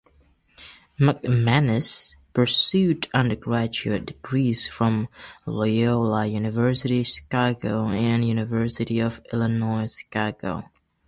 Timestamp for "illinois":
9.31-9.95